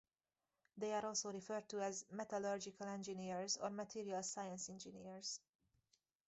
They 0.77 0.93
are 0.93 1.05
also 1.05 1.31
referred 1.31 1.69
to 1.69 1.81
as 1.83 2.05
metallurgical 2.11 2.87
engineers 2.87 3.57
or 3.57 3.69
material 3.69 4.23
science 4.23 4.67
engineers. 4.67 5.39